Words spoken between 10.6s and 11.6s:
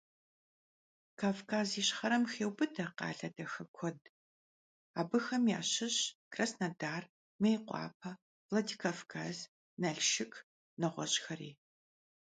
neğueş'xeri.